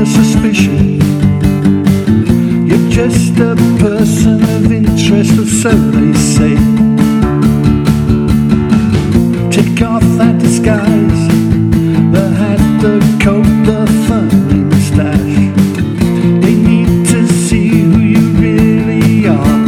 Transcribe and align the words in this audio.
a 0.00 0.06
suspicion. 0.06 0.98
You're 2.66 2.90
just 2.90 3.38
a 3.38 3.54
person 3.78 4.42
of 4.42 4.72
interest, 4.72 5.38
or 5.38 5.44
so 5.44 5.70
they 5.70 6.12
say. 6.14 6.56
Take 9.50 9.82
off 9.82 10.04
that 10.16 10.38
disguise, 10.38 11.22
the 12.14 12.26
hat, 12.40 12.62
the 12.80 12.96
coat, 13.22 13.44
the 13.68 13.84
funny 14.08 14.62
moustache. 14.70 15.38
They 16.44 16.54
need 16.54 17.06
to 17.08 17.26
see 17.26 17.68
who 17.68 17.98
you 18.14 18.24
really 18.44 19.26
are. 19.28 19.60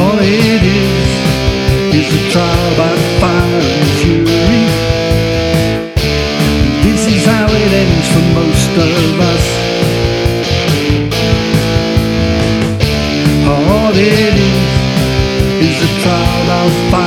All 0.00 0.18
it 0.20 0.62
is 0.62 1.10
is 1.94 2.08
a 2.14 2.32
trial 2.32 2.76
by. 2.78 2.83
A 15.84 16.00
trial 16.00 16.50
of 16.50 16.90
fire 16.90 17.03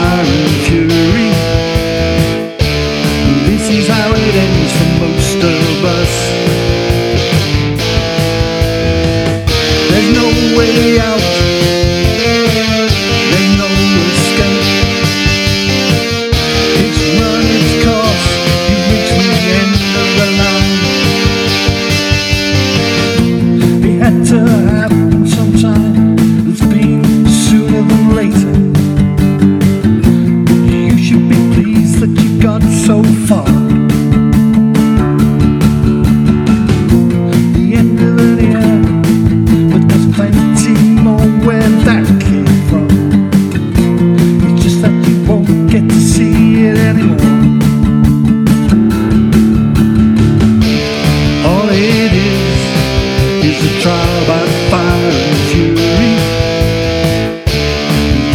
is 53.57 53.65
a 53.65 53.81
trial 53.81 54.27
by 54.27 54.45
fire 54.69 55.13
and 55.29 55.37
fury. 55.49 56.13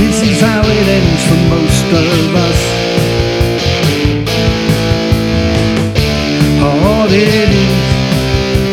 This 0.00 0.22
is 0.22 0.40
how 0.40 0.62
it 0.64 0.86
ends 0.98 1.22
for 1.28 1.40
most 1.54 1.86
of 2.02 2.34
us. 2.48 2.60
All 6.62 7.06
it 7.06 7.30
is 7.38 7.70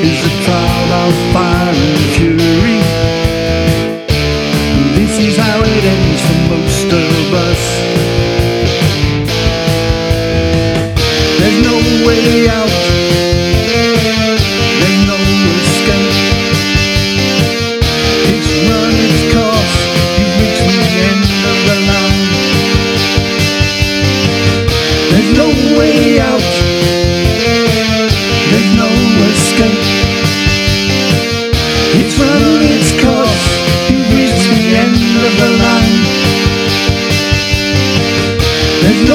is 0.09 0.19
a 0.25 0.33
trial 0.45 0.91
of 1.03 1.13
fire 1.33 1.75
and 1.87 2.05
fury. 2.15 2.79
This 4.97 5.13
is 5.27 5.37
how 5.37 5.59
it 5.61 5.83
ends 5.95 6.21
for 6.27 6.39
most 6.55 6.89
of 7.03 7.33
us. 7.47 7.61
There's 11.37 11.59
no 11.63 11.77
way 12.07 12.49
out. 12.49 12.78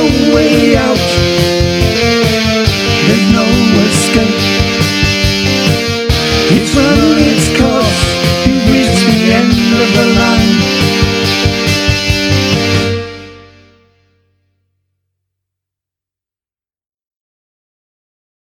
away. 0.04 0.53